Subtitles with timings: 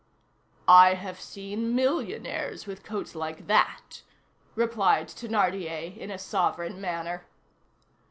[0.67, 4.01] "I have seen millionaires with coats like that,"
[4.55, 7.27] replied Thénardier, in a sovereign manner.